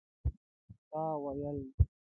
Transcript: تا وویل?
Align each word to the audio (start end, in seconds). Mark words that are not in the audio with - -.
تا 0.89 1.01
وویل? 1.23 1.59